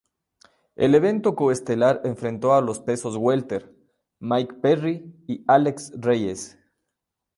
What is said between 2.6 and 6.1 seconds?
los pesos welter Mike Perry y Alex